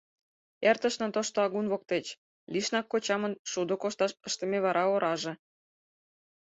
[0.69, 2.05] Эртышна тошто агун воктеч,
[2.51, 5.33] лишнак кочамын шудо кошташ ыштыме вара ораже.